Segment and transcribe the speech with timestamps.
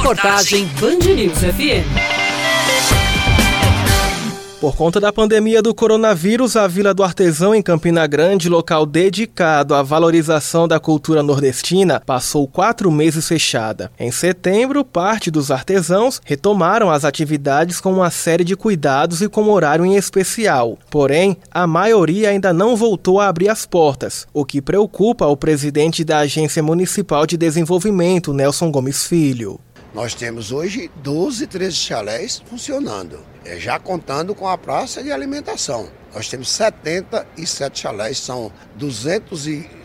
[0.00, 1.84] Reportagem Band News FM.
[4.58, 9.74] Por conta da pandemia do coronavírus, a Vila do Artesão, em Campina Grande, local dedicado
[9.74, 13.92] à valorização da cultura nordestina, passou quatro meses fechada.
[13.98, 19.50] Em setembro, parte dos artesãos retomaram as atividades com uma série de cuidados e com
[19.50, 20.78] horário em especial.
[20.90, 26.02] Porém, a maioria ainda não voltou a abrir as portas, o que preocupa o presidente
[26.04, 29.60] da Agência Municipal de Desenvolvimento, Nelson Gomes Filho.
[29.92, 35.88] Nós temos hoje 12, 13 chalés funcionando, é, já contando com a praça de alimentação.
[36.14, 38.52] Nós temos 77 chalés, são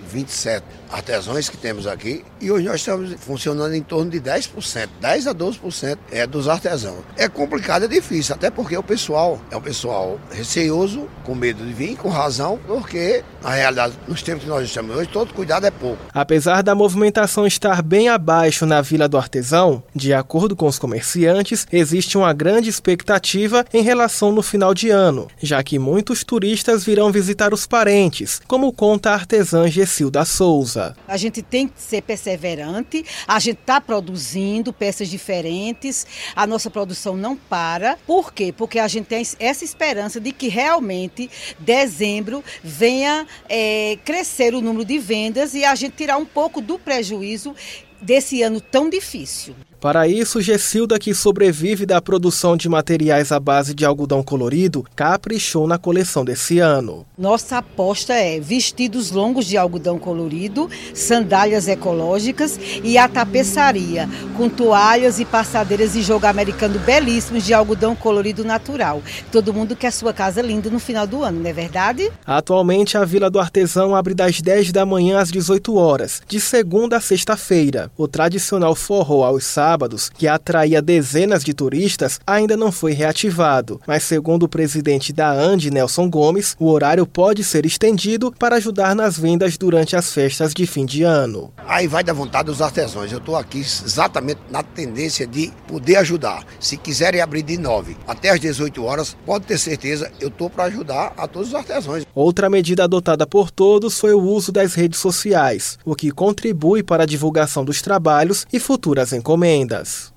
[0.05, 5.27] 227 artesãos que temos aqui e hoje nós estamos funcionando em torno de 10%, 10
[5.27, 6.99] a 12% é dos artesãos.
[7.17, 11.73] É complicado, é difícil, até porque o pessoal é um pessoal receoso, com medo de
[11.73, 15.71] vir, com razão, porque na realidade, nos tempos que nós estamos hoje, todo cuidado é
[15.71, 16.01] pouco.
[16.11, 21.67] Apesar da movimentação estar bem abaixo na Vila do Artesão, de acordo com os comerciantes,
[21.71, 27.12] existe uma grande expectativa em relação no final de ano, já que muitos turistas virão
[27.12, 30.96] visitar os parentes, como conta a artesã Gessilda Souza.
[31.07, 37.15] A gente tem que ser perseverante, a gente está produzindo peças diferentes, a nossa produção
[37.15, 37.98] não para.
[38.05, 38.54] Por quê?
[38.55, 44.84] Porque a gente tem essa esperança de que realmente dezembro venha é, crescer o número
[44.84, 47.55] de vendas e a gente tirar um pouco do prejuízo
[48.02, 49.55] desse ano tão difícil.
[49.79, 55.68] Para isso, Gessilda, que sobrevive da produção de materiais à base de algodão colorido, caprichou
[55.68, 57.05] na coleção desse ano.
[57.18, 65.19] Nossa aposta é vestidos longos de algodão colorido, sandálias ecológicas e a tapeçaria, com toalhas
[65.19, 69.03] e passadeiras de jogo americano belíssimos de algodão colorido natural.
[69.31, 72.12] Todo mundo quer sua casa linda no final do ano, não é verdade?
[72.25, 76.97] Atualmente, a Vila do Artesão abre das 10 da manhã às 18 horas, de segunda
[76.97, 77.91] a sexta-feira.
[77.97, 83.81] O tradicional forró aos sábados sábados, que atraía dezenas de turistas, ainda não foi reativado.
[83.88, 88.96] Mas, segundo o presidente da ANDE, Nelson Gomes, o horário pode ser estendido para ajudar
[88.96, 91.52] nas vendas durante as festas de fim de ano.
[91.68, 93.12] Aí vai da vontade dos artesãos.
[93.12, 96.46] Eu estou aqui exatamente na tendência de poder ajudar.
[96.59, 100.66] Se quiserem abrir de 9 até as 18 horas, pode ter certeza, eu estou para
[100.66, 102.05] ajudar a todos os artesãos.
[102.16, 107.03] Outra medida adotada por todos foi o uso das redes sociais, o que contribui para
[107.03, 110.14] a divulgação dos trabalhos e futuras encomendas.